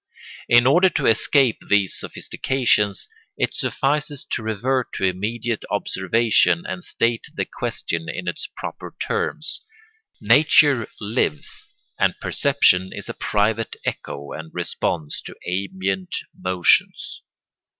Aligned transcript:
In 0.49 0.65
order 0.65 0.89
to 0.89 1.05
escape 1.05 1.59
these 1.69 1.95
sophistications, 1.95 3.07
it 3.37 3.53
suffices 3.53 4.25
to 4.31 4.41
revert 4.41 4.91
to 4.93 5.03
immediate 5.03 5.63
observation 5.69 6.65
and 6.65 6.83
state 6.83 7.27
the 7.35 7.45
question 7.45 8.09
in 8.09 8.27
its 8.27 8.47
proper 8.57 8.95
terms: 8.99 9.61
nature 10.19 10.87
lives, 10.99 11.67
and 11.99 12.19
perception 12.19 12.91
is 12.91 13.09
a 13.09 13.13
private 13.13 13.75
echo 13.85 14.31
and 14.31 14.51
response 14.55 15.21
to 15.21 15.35
ambient 15.47 16.15
motions. 16.35 17.21